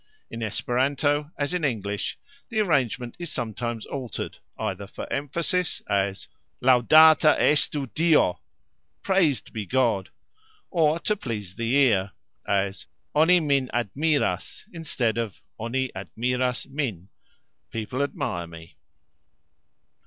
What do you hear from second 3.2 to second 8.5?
sometimes altered, either for emphasis, as "Lauxdata estu Dio!"